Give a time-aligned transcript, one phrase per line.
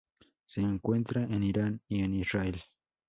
[0.47, 2.59] Se encuentra en Irán y en Israel.